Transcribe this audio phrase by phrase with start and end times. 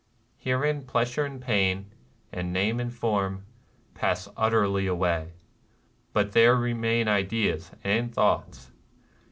[0.39, 1.91] Herein pleasure and pain,
[2.31, 3.45] and name and form,
[3.93, 5.33] pass utterly away.
[6.11, 8.71] But there re main ideas and thoughts.